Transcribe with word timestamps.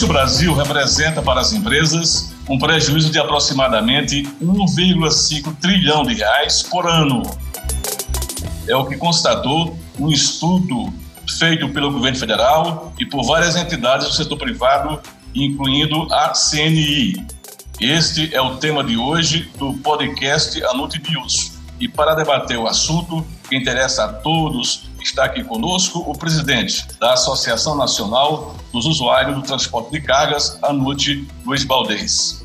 custo 0.00 0.14
Brasil 0.14 0.54
representa 0.54 1.20
para 1.20 1.42
as 1.42 1.52
empresas 1.52 2.32
um 2.48 2.58
prejuízo 2.58 3.10
de 3.10 3.18
aproximadamente 3.18 4.22
1,5 4.42 5.54
trilhão 5.60 6.04
de 6.04 6.14
reais 6.14 6.62
por 6.62 6.88
ano. 6.88 7.22
É 8.66 8.74
o 8.74 8.86
que 8.86 8.96
constatou 8.96 9.78
um 9.98 10.08
estudo 10.08 10.90
feito 11.38 11.68
pelo 11.68 11.92
governo 11.92 12.18
federal 12.18 12.94
e 12.98 13.04
por 13.04 13.22
várias 13.24 13.56
entidades 13.56 14.06
do 14.06 14.14
setor 14.14 14.38
privado, 14.38 14.98
incluindo 15.34 16.08
a 16.10 16.30
CNI. 16.30 17.26
Este 17.78 18.34
é 18.34 18.40
o 18.40 18.56
tema 18.56 18.82
de 18.82 18.96
hoje 18.96 19.50
do 19.58 19.74
podcast 19.74 20.64
Anute 20.64 20.98
News. 21.10 21.58
E 21.78 21.86
para 21.86 22.14
debater 22.14 22.56
o 22.56 22.66
assunto 22.66 23.26
que 23.50 23.54
interessa 23.54 24.04
a 24.04 24.08
todos 24.08 24.89
está 25.02 25.24
aqui 25.24 25.42
conosco 25.42 25.98
o 26.00 26.16
presidente 26.16 26.86
da 26.98 27.14
Associação 27.14 27.76
Nacional 27.76 28.54
dos 28.72 28.86
Usuários 28.86 29.34
do 29.34 29.42
Transporte 29.42 29.90
de 29.90 30.00
Cargas, 30.00 30.58
ANUT, 30.62 31.26
Luiz 31.44 31.64
Baldez. 31.64 32.42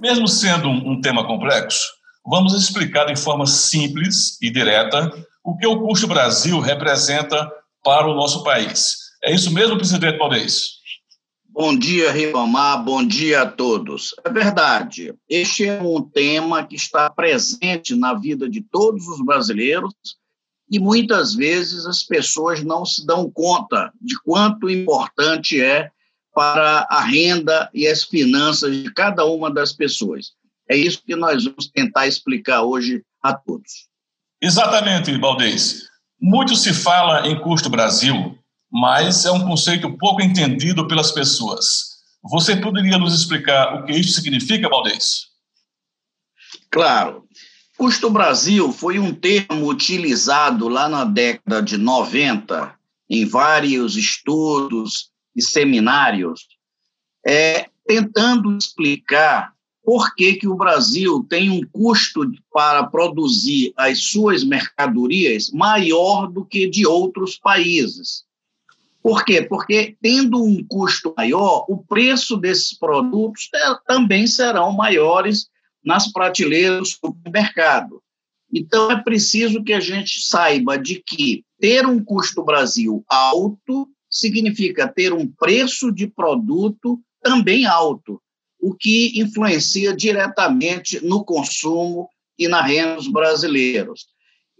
Mesmo 0.00 0.26
sendo 0.26 0.68
um, 0.68 1.00
tema 1.00 1.24
complexo, 1.24 1.86
vamos 2.26 2.54
explicar 2.54 3.06
de 3.06 3.16
forma 3.16 3.46
simples 3.46 4.36
e 4.42 4.50
direta 4.50 5.10
o 5.44 5.56
que 5.56 5.66
o 5.66 5.80
custo 5.80 6.06
Brasil 6.06 6.58
representa 6.60 7.50
para 7.84 8.08
o 8.08 8.14
nosso 8.14 8.42
país 8.42 9.01
é 9.24 9.34
isso 9.34 9.52
mesmo, 9.52 9.76
presidente 9.76 10.18
Valdez? 10.18 10.82
Bom 11.48 11.76
dia, 11.76 12.10
Ribamar, 12.10 12.82
bom 12.82 13.06
dia 13.06 13.42
a 13.42 13.46
todos. 13.46 14.14
É 14.24 14.30
verdade, 14.30 15.14
este 15.28 15.68
é 15.68 15.82
um 15.82 16.00
tema 16.00 16.66
que 16.66 16.76
está 16.76 17.10
presente 17.10 17.94
na 17.94 18.14
vida 18.14 18.48
de 18.48 18.62
todos 18.62 19.06
os 19.06 19.22
brasileiros 19.24 19.92
e 20.70 20.78
muitas 20.78 21.34
vezes 21.34 21.84
as 21.84 22.02
pessoas 22.02 22.64
não 22.64 22.86
se 22.86 23.06
dão 23.06 23.30
conta 23.30 23.92
de 24.00 24.18
quanto 24.22 24.70
importante 24.70 25.60
é 25.60 25.90
para 26.34 26.86
a 26.88 27.02
renda 27.02 27.68
e 27.74 27.86
as 27.86 28.02
finanças 28.02 28.74
de 28.74 28.90
cada 28.90 29.26
uma 29.26 29.50
das 29.50 29.72
pessoas. 29.72 30.32
É 30.68 30.74
isso 30.74 31.02
que 31.04 31.14
nós 31.14 31.44
vamos 31.44 31.68
tentar 31.68 32.06
explicar 32.06 32.62
hoje 32.62 33.04
a 33.22 33.34
todos. 33.34 33.86
Exatamente, 34.40 35.16
Valdez. 35.18 35.82
Muito 36.18 36.56
se 36.56 36.72
fala 36.72 37.28
em 37.28 37.38
custo 37.38 37.68
Brasil, 37.68 38.38
mas 38.72 39.26
é 39.26 39.30
um 39.30 39.46
conceito 39.46 39.96
pouco 39.98 40.22
entendido 40.22 40.88
pelas 40.88 41.10
pessoas. 41.10 41.92
Você 42.24 42.56
poderia 42.56 42.96
nos 42.96 43.14
explicar 43.14 43.74
o 43.74 43.84
que 43.84 43.92
isso 43.92 44.12
significa, 44.12 44.68
Valdez? 44.68 45.26
Claro. 46.70 47.26
Custo 47.76 48.08
Brasil 48.08 48.72
foi 48.72 48.98
um 48.98 49.12
termo 49.12 49.68
utilizado 49.68 50.68
lá 50.68 50.88
na 50.88 51.04
década 51.04 51.60
de 51.60 51.76
90, 51.76 52.74
em 53.10 53.26
vários 53.26 53.96
estudos 53.96 55.10
e 55.36 55.42
seminários, 55.42 56.46
é, 57.26 57.68
tentando 57.86 58.56
explicar 58.56 59.52
por 59.84 60.14
que, 60.14 60.34
que 60.34 60.48
o 60.48 60.54
Brasil 60.54 61.26
tem 61.28 61.50
um 61.50 61.60
custo 61.66 62.22
para 62.52 62.84
produzir 62.84 63.72
as 63.76 64.04
suas 64.04 64.44
mercadorias 64.44 65.50
maior 65.50 66.28
do 66.28 66.44
que 66.44 66.68
de 66.68 66.86
outros 66.86 67.36
países. 67.36 68.24
Por 69.02 69.24
quê? 69.24 69.42
Porque, 69.42 69.96
tendo 70.00 70.42
um 70.42 70.64
custo 70.64 71.12
maior, 71.16 71.64
o 71.68 71.78
preço 71.78 72.36
desses 72.36 72.78
produtos 72.78 73.50
também 73.84 74.26
serão 74.26 74.72
maiores 74.72 75.48
nas 75.84 76.10
prateleiras 76.12 76.96
do 77.02 77.16
mercado. 77.30 78.00
Então, 78.52 78.92
é 78.92 79.02
preciso 79.02 79.64
que 79.64 79.72
a 79.72 79.80
gente 79.80 80.20
saiba 80.20 80.78
de 80.78 81.02
que 81.04 81.44
ter 81.58 81.84
um 81.86 82.04
custo 82.04 82.44
Brasil 82.44 83.04
alto 83.08 83.88
significa 84.08 84.86
ter 84.86 85.12
um 85.12 85.26
preço 85.26 85.90
de 85.90 86.06
produto 86.06 87.00
também 87.22 87.64
alto, 87.64 88.20
o 88.60 88.74
que 88.74 89.18
influencia 89.18 89.96
diretamente 89.96 91.04
no 91.04 91.24
consumo 91.24 92.08
e 92.38 92.46
na 92.46 92.62
renda 92.62 92.96
dos 92.96 93.08
brasileiros. 93.08 94.06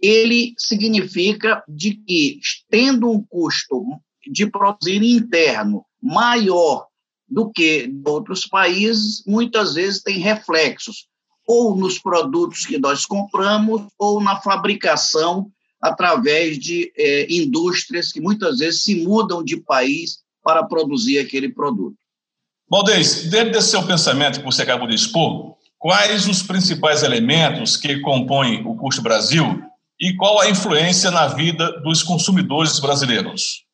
Ele 0.01 0.53
significa 0.57 1.63
de 1.67 1.93
que, 1.93 2.39
tendo 2.69 3.09
um 3.09 3.23
custo 3.23 3.85
de 4.27 4.47
produzir 4.47 5.03
interno 5.03 5.85
maior 6.01 6.87
do 7.27 7.49
que 7.51 7.91
outros 8.05 8.45
países, 8.45 9.23
muitas 9.25 9.73
vezes 9.73 10.03
tem 10.03 10.19
reflexos 10.19 11.07
ou 11.47 11.75
nos 11.75 11.99
produtos 11.99 12.65
que 12.65 12.77
nós 12.77 13.05
compramos 13.05 13.83
ou 13.97 14.21
na 14.21 14.39
fabricação 14.39 15.51
através 15.81 16.57
de 16.57 16.93
é, 16.97 17.27
indústrias 17.33 18.11
que 18.11 18.21
muitas 18.21 18.59
vezes 18.59 18.83
se 18.83 19.03
mudam 19.03 19.43
de 19.43 19.57
país 19.57 20.19
para 20.41 20.63
produzir 20.63 21.19
aquele 21.19 21.49
produto. 21.49 21.97
Valdez, 22.69 23.29
dentro 23.29 23.51
desse 23.51 23.71
seu 23.71 23.85
pensamento 23.85 24.39
que 24.39 24.45
você 24.45 24.61
acabou 24.61 24.87
de 24.87 24.95
expor, 24.95 25.55
quais 25.77 26.27
os 26.27 26.41
principais 26.41 27.03
elementos 27.03 27.75
que 27.75 27.99
compõem 27.99 28.65
o 28.65 28.75
custo 28.75 29.01
Brasil 29.01 29.61
e 29.99 30.15
qual 30.15 30.39
a 30.39 30.49
influência 30.49 31.11
na 31.11 31.27
vida 31.27 31.81
dos 31.81 32.01
consumidores 32.01 32.79
brasileiros? 32.79 33.65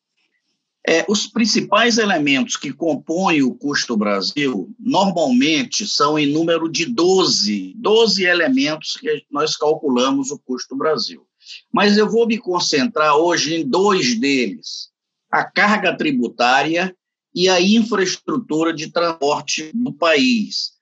É, 0.86 1.04
os 1.08 1.26
principais 1.26 1.98
elementos 1.98 2.56
que 2.56 2.72
compõem 2.72 3.42
o 3.42 3.54
custo 3.54 3.96
Brasil 3.96 4.74
normalmente 4.78 5.86
são 5.86 6.18
em 6.18 6.32
número 6.32 6.70
de 6.70 6.86
12, 6.86 7.74
12 7.76 8.24
elementos 8.24 8.96
que 8.96 9.24
nós 9.30 9.56
calculamos 9.56 10.30
o 10.30 10.38
custo 10.38 10.74
Brasil. 10.74 11.26
Mas 11.72 11.98
eu 11.98 12.08
vou 12.08 12.26
me 12.26 12.38
concentrar 12.38 13.16
hoje 13.16 13.56
em 13.56 13.68
dois 13.68 14.18
deles: 14.18 14.88
a 15.30 15.44
carga 15.44 15.96
tributária 15.96 16.96
e 17.34 17.48
a 17.48 17.60
infraestrutura 17.60 18.72
de 18.72 18.90
transporte 18.90 19.70
do 19.74 19.92
país. 19.92 20.72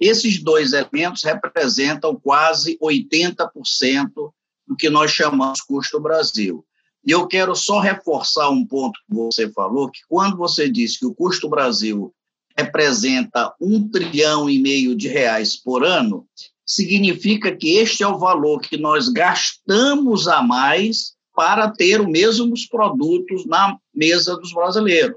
Esses 0.00 0.42
dois 0.42 0.72
elementos 0.72 1.22
representam 1.22 2.16
quase 2.16 2.76
80% 2.78 4.32
do 4.66 4.76
que 4.76 4.90
nós 4.90 5.12
chamamos 5.12 5.60
custo 5.60 6.00
Brasil. 6.00 6.64
E 7.06 7.10
eu 7.10 7.26
quero 7.26 7.54
só 7.54 7.80
reforçar 7.80 8.48
um 8.50 8.66
ponto 8.66 8.98
que 9.06 9.14
você 9.14 9.50
falou, 9.52 9.90
que 9.90 10.00
quando 10.08 10.36
você 10.36 10.68
disse 10.68 10.98
que 10.98 11.06
o 11.06 11.14
custo 11.14 11.48
Brasil 11.48 12.12
representa 12.56 13.52
um 13.60 13.88
trilhão 13.88 14.48
e 14.48 14.58
meio 14.58 14.94
de 14.94 15.08
reais 15.08 15.56
por 15.56 15.84
ano, 15.84 16.26
significa 16.64 17.54
que 17.54 17.76
este 17.76 18.02
é 18.02 18.08
o 18.08 18.18
valor 18.18 18.60
que 18.60 18.76
nós 18.76 19.08
gastamos 19.08 20.26
a 20.28 20.42
mais 20.42 21.14
para 21.34 21.70
ter 21.70 22.00
os 22.00 22.06
mesmos 22.06 22.64
produtos 22.66 23.44
na 23.44 23.76
mesa 23.94 24.36
dos 24.36 24.52
brasileiros. 24.52 25.16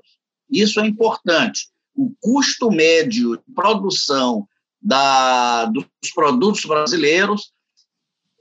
Isso 0.49 0.79
é 0.79 0.87
importante. 0.87 1.69
O 1.95 2.11
custo 2.19 2.71
médio 2.71 3.37
de 3.37 3.53
produção 3.53 4.47
da, 4.81 5.65
dos 5.65 5.85
produtos 6.13 6.65
brasileiros 6.65 7.51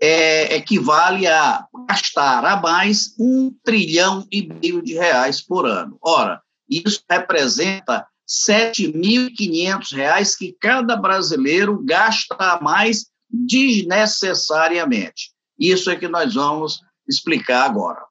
é, 0.01 0.57
equivale 0.57 1.27
a 1.27 1.67
gastar 1.89 2.45
a 2.45 2.61
mais 2.61 3.15
um 3.19 3.51
trilhão 3.65 4.27
e 4.31 4.47
meio 4.47 4.83
de 4.83 4.93
reais 4.95 5.41
por 5.41 5.67
ano. 5.67 5.99
Ora, 6.03 6.41
isso 6.69 7.03
representa 7.09 8.07
7.500 8.29 9.95
reais 9.95 10.37
que 10.37 10.55
cada 10.61 10.97
brasileiro 10.97 11.83
gasta 11.85 12.37
a 12.39 12.61
mais 12.61 13.07
desnecessariamente. 13.31 15.31
Isso 15.59 15.91
é 15.91 15.97
que 15.97 16.09
nós 16.09 16.35
vamos 16.35 16.81
explicar 17.09 17.65
agora. 17.65 18.05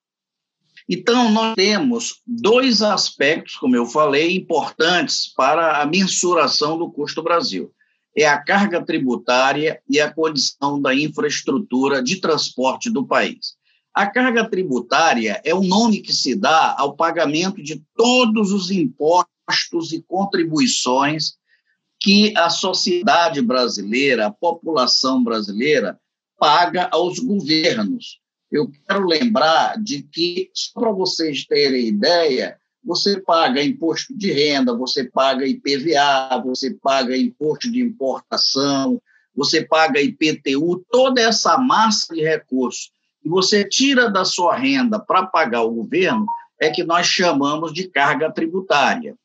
Então, 0.88 1.32
nós 1.32 1.56
temos 1.56 2.22
dois 2.26 2.82
aspectos, 2.82 3.56
como 3.56 3.76
eu 3.76 3.88
falei, 3.88 4.36
importantes 4.36 5.34
para 5.36 5.82
a 5.82 5.86
mensuração 5.86 6.78
do 6.78 6.90
custo 6.92 7.24
Brasil 7.24 7.74
é 8.16 8.26
a 8.26 8.38
carga 8.38 8.84
tributária 8.84 9.82
e 9.90 10.00
a 10.00 10.12
condição 10.12 10.82
da 10.82 10.96
infraestrutura 10.96 12.02
de 12.02 12.22
transporte 12.22 12.90
do 12.90 13.06
país. 13.06 13.58
A 13.94 14.06
carga 14.08 14.50
tributária 14.50 15.42
é 15.44 15.54
o 15.54 15.62
nome 15.62 16.02
que 16.02 16.14
se 16.14 16.36
dá 16.36 16.76
ao 16.78 16.96
pagamento 16.96 17.62
de 17.62 17.84
todos 17.96 18.52
os 18.52 18.72
impostos 18.72 19.92
e 19.92 20.02
contribuições 20.02 21.34
que 22.00 22.36
a 22.38 22.50
sociedade 22.50 23.42
brasileira, 23.42 24.28
a 24.28 24.32
população 24.32 25.24
brasileira, 25.24 26.00
paga 26.38 26.90
aos 26.92 27.20
governos. 27.20 28.20
Eu 28.52 28.70
quero 28.88 29.06
lembrar 29.06 29.82
de 29.82 30.04
que, 30.04 30.50
só 30.54 30.80
para 30.80 30.92
vocês 30.92 31.46
terem 31.46 31.88
ideia, 31.88 32.58
você 32.86 33.20
paga 33.20 33.64
imposto 33.64 34.16
de 34.16 34.32
renda, 34.32 34.76
você 34.76 35.04
paga 35.04 35.46
IPVA, 35.46 36.42
você 36.46 36.72
paga 36.72 37.18
imposto 37.18 37.72
de 37.72 37.82
importação, 37.82 39.02
você 39.36 39.64
paga 39.64 40.00
IPTU, 40.00 40.86
toda 40.90 41.20
essa 41.20 41.58
massa 41.58 42.14
de 42.14 42.22
recursos 42.22 42.92
que 43.22 43.28
você 43.28 43.68
tira 43.68 44.10
da 44.10 44.24
sua 44.24 44.56
renda 44.56 45.00
para 45.00 45.26
pagar 45.26 45.64
o 45.64 45.72
governo 45.72 46.28
é 46.62 46.70
que 46.70 46.84
nós 46.84 47.08
chamamos 47.08 47.74
de 47.74 47.88
carga 47.90 48.32
tributária. 48.32 49.16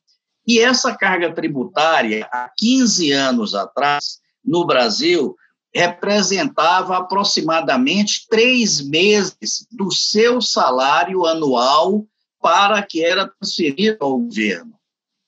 E 0.45 0.59
essa 0.59 0.95
carga 0.95 1.31
tributária, 1.31 2.27
há 2.31 2.49
15 2.57 3.11
anos 3.11 3.53
atrás, 3.53 4.19
no 4.43 4.65
Brasil 4.65 5.35
representava 5.73 6.97
aproximadamente 6.97 8.27
três 8.27 8.81
meses 8.81 9.65
do 9.71 9.91
seu 9.91 10.41
salário 10.41 11.25
anual 11.25 12.05
para 12.41 12.81
que 12.81 13.03
era 13.03 13.27
transferido 13.27 13.97
ao 14.01 14.17
governo. 14.17 14.73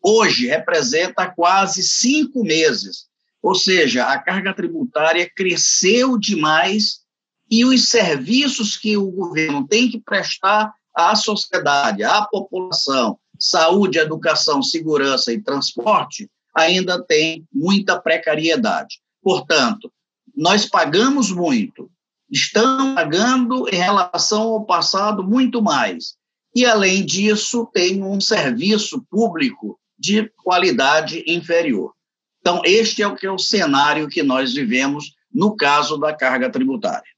Hoje 0.02 0.48
representa 0.48 1.30
quase 1.30 1.84
cinco 1.84 2.44
meses, 2.44 3.06
ou 3.42 3.56
seja, 3.56 4.06
a 4.06 4.20
carga 4.20 4.54
tributária 4.54 5.30
cresceu 5.34 6.18
demais 6.18 7.04
e 7.50 7.64
os 7.64 7.88
serviços 7.88 8.76
que 8.76 8.98
o 8.98 9.12
governo 9.12 9.68
tem 9.68 9.90
que 9.90 10.02
prestar 10.02 10.74
à 10.96 11.16
sociedade, 11.16 12.04
à 12.04 12.24
população, 12.24 13.18
saúde, 13.40 13.98
educação, 13.98 14.62
segurança 14.62 15.32
e 15.32 15.42
transporte, 15.42 16.30
ainda 16.56 17.02
tem 17.02 17.46
muita 17.54 18.00
precariedade. 18.00 19.00
Portanto, 19.22 19.92
nós 20.36 20.66
pagamos 20.66 21.32
muito, 21.32 21.90
estamos 22.30 22.96
pagando 22.96 23.68
em 23.70 23.76
relação 23.76 24.42
ao 24.42 24.66
passado 24.66 25.24
muito 25.24 25.62
mais. 25.62 26.16
E, 26.56 26.66
além 26.66 27.06
disso, 27.06 27.68
tem 27.74 28.04
um 28.04 28.22
serviço 28.22 29.04
público 29.10 29.80
de 29.98 30.30
qualidade 30.44 31.24
inferior. 31.28 31.94
Então, 32.40 32.62
este 32.64 33.02
é 33.02 33.08
o 33.08 33.16
que 33.16 33.26
é 33.26 33.32
o 33.32 33.40
cenário 33.40 34.08
que 34.08 34.22
nós 34.22 34.54
vivemos 34.54 35.14
no 35.34 35.56
caso 35.56 35.98
da 35.98 36.14
carga 36.14 36.50
tributária. 36.52 37.14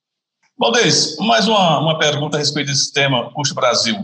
Valdez, 0.58 1.18
mais 1.18 1.48
uma, 1.48 1.80
uma 1.80 2.00
pergunta 2.00 2.38
a 2.38 2.40
respeito 2.40 2.68
desse 2.68 2.94
tema 2.94 3.30
Custo 3.34 3.54
Brasil. 3.54 3.96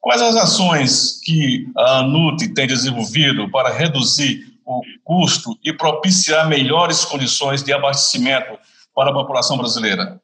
Quais 0.00 0.20
as 0.20 0.34
ações 0.34 1.20
que 1.22 1.68
a 1.76 2.02
NUT 2.02 2.48
tem 2.54 2.66
desenvolvido 2.66 3.48
para 3.50 3.68
reduzir 3.68 4.50
o 4.64 4.80
custo 5.04 5.56
e 5.62 5.72
propiciar 5.72 6.48
melhores 6.48 7.04
condições 7.04 7.62
de 7.62 7.72
abastecimento 7.72 8.58
para 8.94 9.10
a 9.10 9.14
população 9.14 9.58
brasileira? 9.58 10.20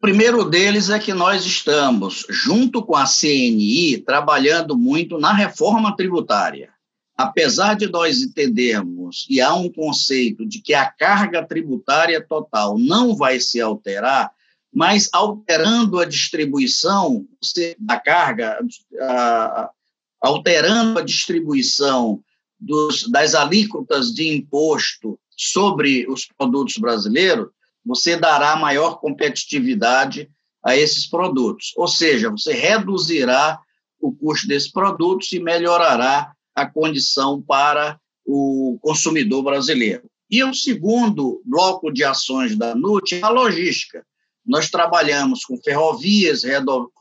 O 0.00 0.08
primeiro 0.08 0.46
deles 0.46 0.88
é 0.88 0.98
que 0.98 1.12
nós 1.12 1.44
estamos, 1.44 2.24
junto 2.30 2.82
com 2.82 2.96
a 2.96 3.04
CNI, 3.04 3.98
trabalhando 3.98 4.74
muito 4.74 5.18
na 5.18 5.30
reforma 5.30 5.94
tributária. 5.94 6.72
Apesar 7.14 7.74
de 7.76 7.86
nós 7.86 8.22
entendermos, 8.22 9.26
e 9.28 9.42
há 9.42 9.54
um 9.54 9.70
conceito 9.70 10.46
de 10.46 10.62
que 10.62 10.72
a 10.72 10.90
carga 10.90 11.44
tributária 11.46 12.18
total 12.18 12.78
não 12.78 13.14
vai 13.14 13.38
se 13.40 13.60
alterar, 13.60 14.32
mas 14.72 15.10
alterando 15.12 15.98
a 15.98 16.06
distribuição 16.06 17.26
da 17.78 18.00
carga, 18.00 18.58
alterando 20.18 20.98
a 20.98 21.02
distribuição 21.02 22.24
dos, 22.58 23.06
das 23.10 23.34
alíquotas 23.34 24.14
de 24.14 24.34
imposto 24.34 25.20
sobre 25.36 26.08
os 26.08 26.24
produtos 26.24 26.78
brasileiros, 26.78 27.48
você 27.84 28.16
dará 28.16 28.56
maior 28.56 29.00
competitividade 29.00 30.30
a 30.64 30.76
esses 30.76 31.06
produtos. 31.06 31.72
Ou 31.76 31.88
seja, 31.88 32.30
você 32.30 32.52
reduzirá 32.52 33.58
o 34.00 34.12
custo 34.12 34.46
desses 34.46 34.70
produtos 34.70 35.32
e 35.32 35.40
melhorará 35.40 36.32
a 36.54 36.66
condição 36.66 37.40
para 37.40 37.98
o 38.24 38.78
consumidor 38.80 39.42
brasileiro. 39.42 40.08
E 40.30 40.44
o 40.44 40.54
segundo 40.54 41.42
bloco 41.44 41.92
de 41.92 42.04
ações 42.04 42.56
da 42.56 42.74
NUT 42.74 43.16
é 43.16 43.22
a 43.22 43.28
logística. 43.28 44.04
Nós 44.46 44.70
trabalhamos 44.70 45.44
com 45.44 45.56
ferrovias, 45.58 46.42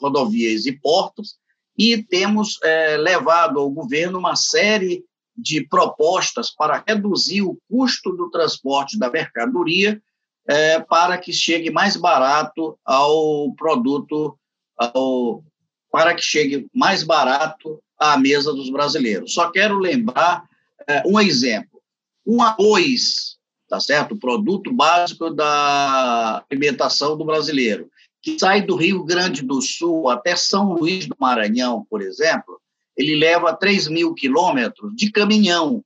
rodovias 0.02 0.66
e 0.66 0.72
portos 0.72 1.36
e 1.78 2.02
temos 2.04 2.60
é, 2.64 2.98
levado 2.98 3.60
ao 3.60 3.70
governo 3.70 4.20
uma 4.20 4.36
série 4.36 5.04
de 5.38 5.66
propostas 5.68 6.50
para 6.54 6.84
reduzir 6.86 7.42
o 7.42 7.58
custo 7.70 8.12
do 8.12 8.30
transporte 8.30 9.00
da 9.00 9.10
mercadoria 9.10 10.02
é, 10.50 10.80
para 10.80 11.16
que 11.19 11.31
chegue 11.31 11.69
mais 11.69 11.96
barato 11.96 12.75
ao 12.84 13.54
produto, 13.54 14.36
ao, 14.75 15.44
para 15.92 16.16
que 16.16 16.24
chegue 16.24 16.68
mais 16.74 17.04
barato 17.04 17.80
à 18.00 18.18
mesa 18.18 18.51
dos 18.51 18.72
brasileiros. 18.72 19.31
Só 19.31 19.51
quero 19.51 19.78
lembrar 19.78 20.44
é, 20.88 21.04
um 21.06 21.19
exemplo. 21.19 21.80
Um 22.25 22.42
arroz, 22.42 23.38
tá 23.69 23.80
certo? 23.80 24.16
O 24.16 24.19
produto 24.19 24.74
básico 24.74 25.30
da 25.30 26.44
alimentação 26.50 27.16
do 27.16 27.25
brasileiro, 27.25 27.88
que 28.19 28.40
sai 28.40 28.63
do 28.63 28.75
Rio 28.75 29.04
Grande 29.04 29.44
do 29.44 29.62
Sul 29.62 30.10
até 30.10 30.36
São 30.36 30.74
Luís 30.74 31.06
do 31.06 31.16
Maranhão, 31.19 31.86
por 31.88 32.01
exemplo, 32.01 32.60
ele 32.98 33.16
leva 33.16 33.56
3 33.56 33.88
mil 33.88 34.16
quilômetros 34.16 34.96
de 34.96 35.12
caminhão, 35.12 35.84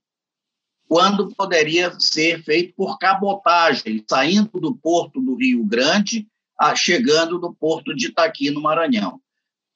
quando 0.88 1.34
poderia 1.34 1.94
ser 1.98 2.42
feito 2.42 2.74
por 2.76 2.98
cabotagem, 2.98 4.04
saindo 4.08 4.60
do 4.60 4.74
porto 4.74 5.20
do 5.20 5.34
Rio 5.34 5.64
Grande, 5.64 6.26
chegando 6.76 7.38
no 7.38 7.54
porto 7.54 7.94
de 7.94 8.06
Itaqui, 8.06 8.50
no 8.50 8.60
Maranhão. 8.60 9.20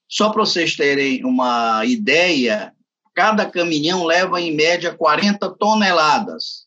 Só 0.08 0.31
para 0.31 0.44
vocês 0.44 0.76
terem 0.76 1.25
uma 1.25 1.84
ideia, 1.84 2.72
cada 3.14 3.44
caminhão 3.44 4.05
leva, 4.05 4.40
em 4.40 4.55
média, 4.55 4.94
40 4.94 5.50
toneladas. 5.56 6.66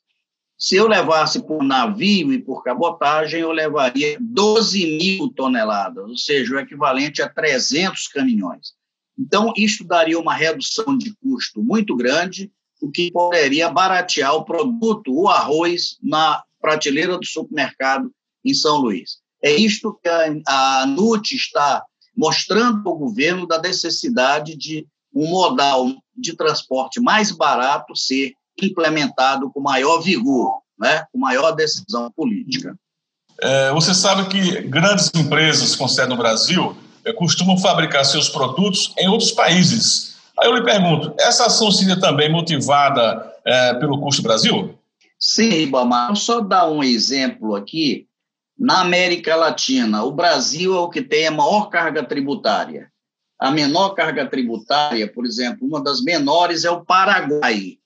Se 0.58 0.76
eu 0.76 0.88
levasse 0.88 1.42
por 1.42 1.64
navio 1.64 2.32
e 2.32 2.38
por 2.38 2.64
cabotagem, 2.64 3.40
eu 3.40 3.52
levaria 3.52 4.18
12 4.20 4.98
mil 4.98 5.30
toneladas, 5.30 6.08
ou 6.08 6.18
seja, 6.18 6.56
o 6.56 6.60
equivalente 6.60 7.22
a 7.22 7.28
300 7.28 8.08
caminhões. 8.10 8.74
Então, 9.18 9.54
isso 9.58 9.84
daria 9.84 10.20
uma 10.20 10.36
redução 10.36 10.96
de 10.96 11.16
custo 11.16 11.64
muito 11.64 11.96
grande, 11.96 12.52
o 12.82 12.92
que 12.92 13.12
poderia 13.12 13.70
baratear 13.70 14.34
o 14.36 14.44
produto, 14.44 15.14
o 15.14 15.28
arroz, 15.28 15.98
na 16.02 16.44
prateleira 16.60 17.18
do 17.18 17.26
supermercado 17.26 18.12
em 18.44 18.54
São 18.54 18.78
Luís. 18.78 19.20
É 19.44 19.52
isto 19.52 19.98
que 20.02 20.10
a, 20.10 20.82
a 20.82 20.86
NUT 20.86 21.36
está 21.36 21.84
mostrando 22.16 22.88
ao 22.88 22.98
governo 22.98 23.48
da 23.48 23.60
necessidade 23.60 24.56
de 24.56 24.86
um 25.14 25.28
modal 25.28 25.92
de 26.16 26.36
transporte 26.36 27.00
mais 27.00 27.32
barato 27.32 27.96
ser 27.96 28.34
implementado 28.62 29.50
com 29.52 29.60
maior 29.60 30.02
vigor, 30.02 30.62
né, 30.80 31.06
com 31.12 31.20
maior 31.20 31.52
decisão 31.52 32.12
política. 32.12 32.76
É, 33.42 33.72
você 33.72 33.94
sabe 33.94 34.28
que 34.30 34.62
grandes 34.62 35.10
empresas 35.16 35.76
com 35.76 35.88
sede 35.88 36.10
no 36.10 36.18
Brasil 36.18 36.76
é, 37.04 37.12
costumam 37.12 37.58
fabricar 37.58 38.06
seus 38.06 38.30
produtos 38.30 38.94
em 38.98 39.08
outros 39.08 39.32
países. 39.32 40.11
Aí 40.42 40.50
eu 40.50 40.56
lhe 40.56 40.64
pergunto, 40.64 41.14
essa 41.20 41.46
ação 41.46 41.72
seria 41.72 42.00
também 42.00 42.32
motivada 42.32 43.32
é, 43.46 43.76
pelo 43.76 44.00
custo 44.02 44.24
Brasil? 44.24 44.76
Sim, 45.20 45.50
Ribamar. 45.50 46.08
Vou 46.08 46.16
só 46.16 46.42
dar 46.42 46.68
um 46.68 46.84
exemplo 46.84 47.56
aqui. 47.56 48.08
Na 48.58 48.82
América 48.82 49.36
Latina, 49.36 50.04
o 50.04 50.12
Brasil 50.12 50.76
é 50.76 50.80
o 50.80 50.90
que 50.90 51.02
tem 51.02 51.28
a 51.28 51.32
maior 51.32 51.70
carga 51.70 52.04
tributária. 52.04 52.92
A 53.40 53.52
menor 53.52 53.90
carga 53.92 54.28
tributária, 54.28 55.12
por 55.12 55.26
exemplo, 55.26 55.68
uma 55.68 55.82
das 55.82 56.02
menores 56.02 56.64
é 56.64 56.72
o 56.72 56.86
Paraguai. 56.86 57.78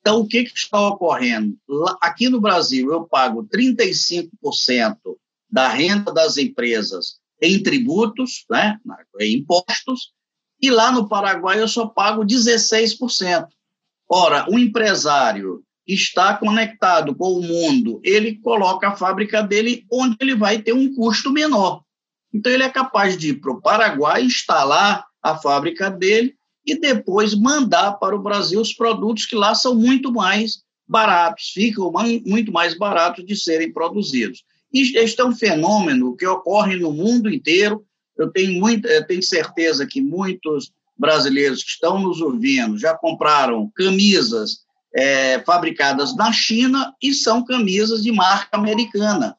Então, 0.00 0.20
o 0.20 0.26
que, 0.26 0.44
que 0.44 0.56
está 0.56 0.88
ocorrendo? 0.88 1.56
Aqui 2.00 2.28
no 2.28 2.40
Brasil, 2.40 2.92
eu 2.92 3.04
pago 3.04 3.44
35% 3.44 4.96
da 5.48 5.68
renda 5.68 6.12
das 6.12 6.36
empresas 6.36 7.20
em 7.40 7.62
tributos, 7.62 8.44
né, 8.50 8.78
em 9.20 9.38
impostos, 9.38 10.12
e 10.62 10.70
lá 10.70 10.92
no 10.92 11.08
Paraguai 11.08 11.60
eu 11.60 11.66
só 11.66 11.86
pago 11.86 12.24
16%. 12.24 13.48
Ora, 14.08 14.46
o 14.48 14.58
empresário 14.58 15.62
está 15.86 16.36
conectado 16.36 17.14
com 17.14 17.32
o 17.32 17.42
mundo, 17.42 18.00
ele 18.04 18.36
coloca 18.36 18.88
a 18.88 18.96
fábrica 18.96 19.42
dele 19.42 19.84
onde 19.90 20.16
ele 20.20 20.36
vai 20.36 20.58
ter 20.58 20.72
um 20.72 20.94
custo 20.94 21.32
menor. 21.32 21.82
Então, 22.32 22.50
ele 22.50 22.62
é 22.62 22.68
capaz 22.68 23.16
de 23.16 23.30
ir 23.30 23.40
para 23.40 23.52
o 23.52 23.60
Paraguai, 23.60 24.22
instalar 24.22 25.04
a 25.22 25.36
fábrica 25.36 25.90
dele 25.90 26.34
e 26.64 26.78
depois 26.78 27.34
mandar 27.34 27.92
para 27.94 28.14
o 28.14 28.22
Brasil 28.22 28.60
os 28.60 28.72
produtos 28.72 29.26
que 29.26 29.34
lá 29.34 29.54
são 29.54 29.74
muito 29.74 30.12
mais 30.12 30.62
baratos, 30.86 31.50
ficam 31.52 31.92
muito 32.24 32.52
mais 32.52 32.76
baratos 32.76 33.24
de 33.24 33.36
serem 33.36 33.72
produzidos. 33.72 34.44
Este 34.72 35.20
é 35.20 35.24
um 35.24 35.34
fenômeno 35.34 36.16
que 36.16 36.26
ocorre 36.26 36.76
no 36.76 36.92
mundo 36.92 37.32
inteiro. 37.32 37.84
Eu 38.16 38.30
tenho, 38.30 38.60
muito, 38.60 38.86
eu 38.86 39.06
tenho 39.06 39.22
certeza 39.22 39.86
que 39.86 40.00
muitos 40.00 40.70
brasileiros 40.96 41.62
que 41.62 41.70
estão 41.70 41.98
nos 42.00 42.20
ouvindo 42.20 42.78
já 42.78 42.94
compraram 42.94 43.70
camisas 43.74 44.58
é, 44.94 45.40
fabricadas 45.40 46.14
na 46.14 46.30
China 46.32 46.94
e 47.02 47.14
são 47.14 47.44
camisas 47.44 48.02
de 48.02 48.12
marca 48.12 48.56
americana. 48.56 49.36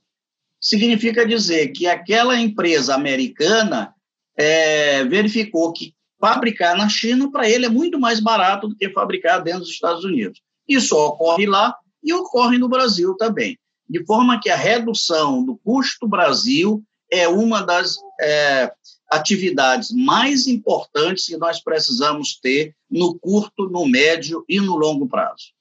Significa 0.60 1.26
dizer 1.26 1.70
que 1.70 1.88
aquela 1.88 2.40
empresa 2.40 2.96
americana 2.96 3.94
é, 4.36 5.04
verificou 5.04 5.72
que 5.72 5.94
fabricar 6.20 6.76
na 6.78 6.90
China, 6.90 7.30
para 7.32 7.50
ele, 7.50 7.66
é 7.66 7.70
muito 7.70 8.00
mais 8.00 8.20
barato 8.20 8.68
do 8.68 8.76
que 8.76 8.90
fabricar 8.90 9.44
dentro 9.44 9.62
dos 9.62 9.70
Estados 9.70 10.04
Unidos. 10.04 10.42
Isso 10.68 10.96
ocorre 10.96 11.46
lá 11.46 11.76
e 12.02 12.14
ocorre 12.14 12.58
no 12.58 12.70
Brasil 12.70 13.16
também 13.16 13.58
de 13.90 14.04
forma 14.06 14.40
que 14.40 14.50
a 14.50 14.56
redução 14.56 15.44
do 15.44 15.56
custo 15.58 16.08
Brasil 16.08 16.84
é 17.12 17.28
uma 17.28 17.62
das 17.62 17.96
é, 18.22 18.72
atividades 19.12 19.92
mais 19.92 20.48
importantes 20.48 21.26
que 21.26 21.38
nós 21.38 21.62
precisamos 21.62 22.40
ter 22.42 22.76
no 22.90 23.18
curto, 23.20 23.70
no 23.70 23.86
médio 23.86 24.44
e 24.48 24.60
no 24.60 24.76
longo 24.76 25.08
prazo. 25.08 25.52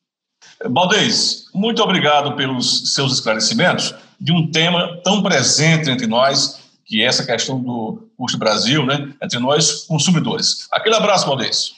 Baldez, 0.69 1.47
muito 1.55 1.83
obrigado 1.83 2.35
pelos 2.37 2.95
seus 2.95 3.13
esclarecimentos 3.13 3.95
de 4.21 4.33
um 4.33 4.51
tema 4.51 5.01
tão 5.03 5.23
presente 5.23 5.91
entre 5.91 6.07
nós, 6.07 6.61
que 6.85 7.03
é 7.03 7.07
essa 7.07 7.25
questão 7.25 7.61
do 7.61 8.09
custo 8.17 8.39
Brasil, 8.39 8.85
né, 8.87 9.13
entre 9.23 9.39
nós 9.39 9.85
consumidores. 9.85 10.69
Aquele 10.71 10.95
abraço, 10.95 11.27
Baldez. 11.27 11.73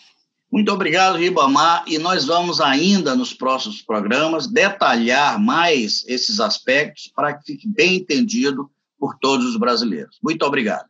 Muito 0.52 0.70
obrigado, 0.70 1.18
Ribamar, 1.18 1.82
e 1.86 1.98
nós 1.98 2.26
vamos 2.26 2.60
ainda 2.60 3.16
nos 3.16 3.32
próximos 3.34 3.82
programas 3.82 4.46
detalhar 4.46 5.38
mais 5.40 6.04
esses 6.06 6.38
aspectos 6.38 7.10
para 7.14 7.34
que 7.34 7.44
fique 7.44 7.66
bem 7.66 7.96
entendido 7.96 8.70
por 9.04 9.18
todos 9.18 9.44
os 9.44 9.58
brasileiros. 9.58 10.16
Muito 10.22 10.46
obrigado. 10.46 10.86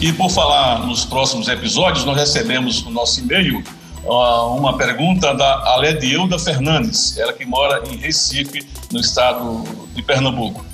E 0.00 0.12
por 0.14 0.30
falar 0.30 0.84
nos 0.84 1.04
próximos 1.04 1.46
episódios, 1.46 2.04
nós 2.04 2.16
recebemos 2.16 2.82
no 2.82 2.90
nosso 2.90 3.20
e-mail 3.20 3.62
uma 4.04 4.76
pergunta 4.76 5.32
da 5.32 5.74
Aledielda 5.74 6.40
Fernandes, 6.40 7.16
ela 7.16 7.32
que 7.32 7.46
mora 7.46 7.84
em 7.88 7.96
Recife, 7.96 8.66
no 8.90 8.98
estado 8.98 9.62
de 9.94 10.02
Pernambuco. 10.02 10.66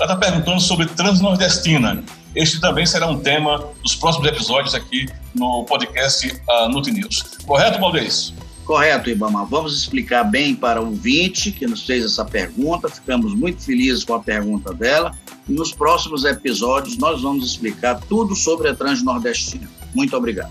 Ela 0.00 0.14
está 0.14 0.16
perguntando 0.16 0.58
sobre 0.62 0.86
Transnordestina. 0.86 2.02
Este 2.34 2.58
também 2.58 2.86
será 2.86 3.06
um 3.06 3.20
tema 3.20 3.62
dos 3.82 3.94
próximos 3.94 4.26
episódios 4.28 4.74
aqui 4.74 5.06
no 5.34 5.62
podcast 5.66 6.26
uh, 6.26 6.70
Nut 6.70 6.90
News. 6.90 7.22
Correto, 7.44 7.78
Valdez? 7.78 8.32
Correto, 8.64 9.10
Ibama. 9.10 9.44
Vamos 9.44 9.76
explicar 9.76 10.24
bem 10.24 10.54
para 10.54 10.80
o 10.80 10.86
ouvinte 10.86 11.52
que 11.52 11.66
nos 11.66 11.84
fez 11.84 12.02
essa 12.02 12.24
pergunta. 12.24 12.88
Ficamos 12.88 13.34
muito 13.34 13.62
felizes 13.62 14.02
com 14.02 14.14
a 14.14 14.20
pergunta 14.20 14.72
dela. 14.72 15.14
E 15.46 15.52
nos 15.52 15.70
próximos 15.70 16.24
episódios 16.24 16.96
nós 16.96 17.20
vamos 17.20 17.44
explicar 17.44 18.00
tudo 18.08 18.34
sobre 18.34 18.70
a 18.70 18.74
Transnordestina. 18.74 19.68
Muito 19.94 20.16
obrigado. 20.16 20.50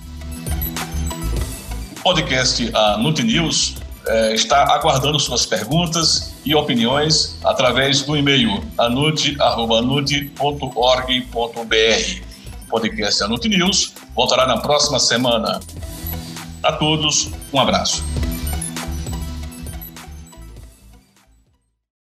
O 1.97 2.03
podcast 2.03 2.69
a 2.71 2.97
Nut 2.99 3.23
News 3.23 3.77
é, 4.07 4.33
está 4.33 4.73
aguardando 4.73 5.19
suas 5.19 5.45
perguntas 5.45 6.33
e 6.45 6.55
opiniões 6.55 7.37
através 7.43 8.01
do 8.01 8.15
e-mail 8.15 8.63
anut.org.br. 8.77 9.49
O 12.63 12.69
podcast 12.69 13.23
Anut 13.23 13.47
News 13.47 13.93
voltará 14.15 14.47
na 14.47 14.57
próxima 14.57 14.99
semana. 14.99 15.59
A 16.63 16.73
todos, 16.73 17.29
um 17.53 17.59
abraço. 17.59 18.03